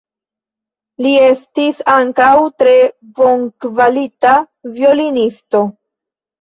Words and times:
Li 1.05 1.11
estis 1.25 1.83
ankaŭ 1.97 2.31
tre 2.63 2.75
bonkvalita 3.21 4.35
violonisto. 4.81 5.67